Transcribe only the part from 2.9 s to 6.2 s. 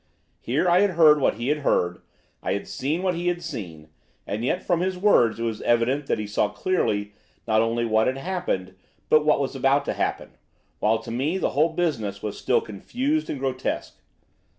what he had seen, and yet from his words it was evident that